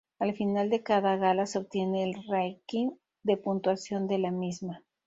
[0.17, 2.89] Al final de cada gala se obtiene el ranking
[3.21, 4.83] de puntuación de la misma.